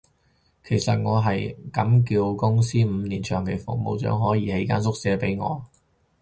[0.63, 5.63] 其實我係咁叫公司，五年長期服務獎可以起間宿舍畀我